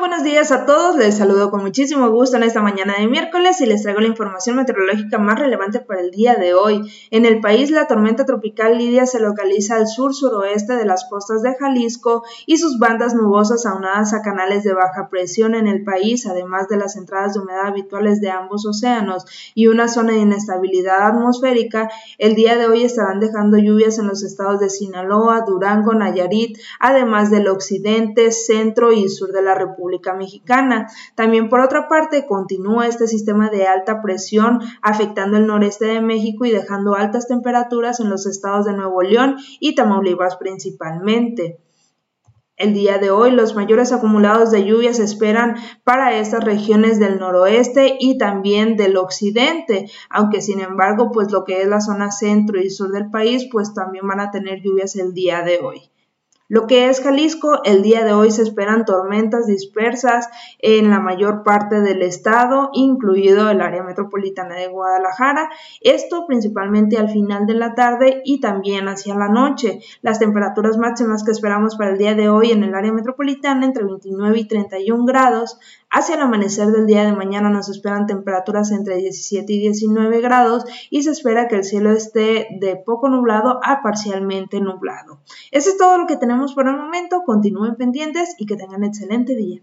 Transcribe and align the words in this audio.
buenos 0.00 0.24
días 0.24 0.50
a 0.50 0.64
todos. 0.64 0.96
Les 0.96 1.18
saludo 1.18 1.50
con 1.50 1.60
muchísimo 1.60 2.08
gusto 2.08 2.38
en 2.38 2.42
esta 2.42 2.62
mañana 2.62 2.94
de 2.98 3.06
miércoles 3.06 3.60
y 3.60 3.66
les 3.66 3.82
traigo 3.82 4.00
la 4.00 4.06
información 4.06 4.56
meteorológica 4.56 5.18
más 5.18 5.38
relevante 5.38 5.80
para 5.80 6.00
el 6.00 6.10
día 6.10 6.36
de 6.36 6.54
hoy. 6.54 6.90
En 7.10 7.26
el 7.26 7.40
país, 7.40 7.70
la 7.70 7.86
tormenta 7.86 8.24
tropical 8.24 8.78
Lidia 8.78 9.04
se 9.04 9.20
localiza 9.20 9.76
al 9.76 9.86
sur-suroeste 9.86 10.76
de 10.76 10.86
las 10.86 11.04
costas 11.04 11.42
de 11.42 11.54
Jalisco 11.54 12.22
y 12.46 12.56
sus 12.56 12.78
bandas 12.78 13.14
nubosas 13.14 13.66
aunadas 13.66 14.14
a 14.14 14.22
canales 14.22 14.64
de 14.64 14.72
baja 14.72 15.10
presión 15.10 15.54
en 15.54 15.66
el 15.66 15.84
país, 15.84 16.26
además 16.26 16.68
de 16.68 16.78
las 16.78 16.96
entradas 16.96 17.34
de 17.34 17.40
humedad 17.40 17.66
habituales 17.66 18.22
de 18.22 18.30
ambos 18.30 18.64
océanos 18.64 19.26
y 19.54 19.66
una 19.66 19.86
zona 19.86 20.14
de 20.14 20.20
inestabilidad 20.20 21.08
atmosférica, 21.08 21.90
el 22.16 22.34
día 22.36 22.56
de 22.56 22.66
hoy 22.66 22.84
estarán 22.84 23.20
dejando 23.20 23.58
lluvias 23.58 23.98
en 23.98 24.06
los 24.06 24.22
estados 24.22 24.60
de 24.60 24.70
Sinaloa, 24.70 25.44
Durango, 25.46 25.92
Nayarit, 25.92 26.58
además 26.78 27.30
del 27.30 27.48
occidente, 27.48 28.32
centro 28.32 28.92
y 28.92 29.06
sur 29.10 29.32
de 29.32 29.42
la 29.42 29.54
República 29.54 29.89
Mexicana. 30.16 30.88
También 31.14 31.48
por 31.48 31.60
otra 31.60 31.88
parte 31.88 32.26
continúa 32.26 32.86
este 32.86 33.06
sistema 33.06 33.50
de 33.50 33.66
alta 33.66 34.02
presión 34.02 34.60
afectando 34.82 35.36
el 35.36 35.46
noreste 35.46 35.86
de 35.86 36.00
México 36.00 36.44
y 36.44 36.50
dejando 36.50 36.94
altas 36.94 37.28
temperaturas 37.28 38.00
en 38.00 38.10
los 38.10 38.26
estados 38.26 38.66
de 38.66 38.72
Nuevo 38.72 39.02
León 39.02 39.36
y 39.58 39.74
Tamaulipas 39.74 40.36
principalmente. 40.36 41.58
El 42.60 42.74
día 42.74 42.98
de 42.98 43.10
hoy 43.10 43.30
los 43.30 43.54
mayores 43.54 43.90
acumulados 43.90 44.50
de 44.50 44.66
lluvia 44.66 44.92
se 44.92 45.02
esperan 45.02 45.56
para 45.82 46.14
estas 46.16 46.44
regiones 46.44 46.98
del 46.98 47.18
noroeste 47.18 47.96
y 47.98 48.18
también 48.18 48.76
del 48.76 48.98
occidente, 48.98 49.90
aunque 50.10 50.42
sin 50.42 50.60
embargo 50.60 51.10
pues 51.10 51.32
lo 51.32 51.44
que 51.44 51.62
es 51.62 51.68
la 51.68 51.80
zona 51.80 52.10
centro 52.10 52.60
y 52.60 52.68
sur 52.68 52.90
del 52.90 53.08
país 53.08 53.48
pues 53.50 53.72
también 53.72 54.06
van 54.06 54.20
a 54.20 54.30
tener 54.30 54.60
lluvias 54.60 54.94
el 54.96 55.14
día 55.14 55.40
de 55.40 55.58
hoy. 55.60 55.90
Lo 56.50 56.66
que 56.66 56.88
es 56.88 57.00
Jalisco, 57.00 57.62
el 57.62 57.80
día 57.84 58.04
de 58.04 58.12
hoy 58.12 58.32
se 58.32 58.42
esperan 58.42 58.84
tormentas 58.84 59.46
dispersas 59.46 60.28
en 60.58 60.90
la 60.90 60.98
mayor 60.98 61.44
parte 61.44 61.80
del 61.80 62.02
estado, 62.02 62.70
incluido 62.72 63.50
el 63.50 63.60
área 63.60 63.84
metropolitana 63.84 64.56
de 64.56 64.66
Guadalajara. 64.66 65.48
Esto 65.80 66.26
principalmente 66.26 66.98
al 66.98 67.08
final 67.08 67.46
de 67.46 67.54
la 67.54 67.76
tarde 67.76 68.20
y 68.24 68.40
también 68.40 68.88
hacia 68.88 69.14
la 69.14 69.28
noche. 69.28 69.78
Las 70.02 70.18
temperaturas 70.18 70.76
máximas 70.76 71.22
que 71.22 71.30
esperamos 71.30 71.76
para 71.76 71.92
el 71.92 71.98
día 71.98 72.16
de 72.16 72.28
hoy 72.28 72.50
en 72.50 72.64
el 72.64 72.74
área 72.74 72.92
metropolitana 72.92 73.64
entre 73.64 73.84
29 73.84 74.36
y 74.36 74.48
31 74.48 75.04
grados. 75.04 75.56
Hacia 75.92 76.14
el 76.14 76.20
amanecer 76.20 76.68
del 76.68 76.86
día 76.86 77.04
de 77.04 77.12
mañana 77.12 77.50
nos 77.50 77.68
esperan 77.68 78.06
temperaturas 78.06 78.70
entre 78.70 78.96
17 78.96 79.52
y 79.52 79.58
19 79.58 80.20
grados 80.20 80.64
y 80.88 81.02
se 81.02 81.10
espera 81.10 81.48
que 81.48 81.56
el 81.56 81.64
cielo 81.64 81.90
esté 81.90 82.46
de 82.60 82.76
poco 82.76 83.08
nublado 83.08 83.58
a 83.64 83.82
parcialmente 83.82 84.60
nublado. 84.60 85.20
Eso 85.50 85.70
es 85.70 85.76
todo 85.76 85.98
lo 85.98 86.06
que 86.06 86.16
tenemos 86.16 86.54
por 86.54 86.68
el 86.68 86.76
momento. 86.76 87.22
Continúen 87.26 87.74
pendientes 87.74 88.36
y 88.38 88.46
que 88.46 88.54
tengan 88.54 88.84
excelente 88.84 89.34
día. 89.34 89.62